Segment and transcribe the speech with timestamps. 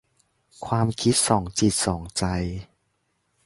[0.65, 2.23] ความคิดสองจิตสองใจ